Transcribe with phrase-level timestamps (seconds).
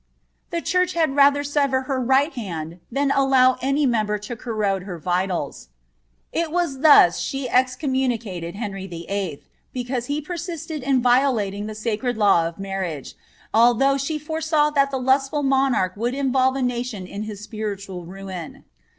[0.49, 4.97] The Church had rather sever her right hand than allow any member to corrode her
[4.97, 5.69] vitals.
[6.33, 9.43] It was thus she excommunicated Henry VIII.
[9.73, 13.13] because he persisted in violating the sacred law of marriage,
[13.53, 18.63] although she foresaw that the lustful monarch would involve a nation in his spiritual ruin.